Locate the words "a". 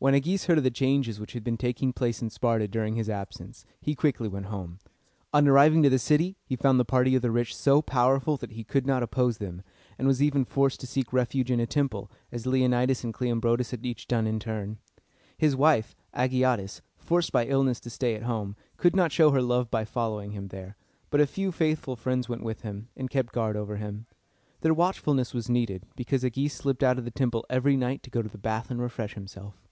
11.58-11.66, 16.12-16.28, 21.22-21.26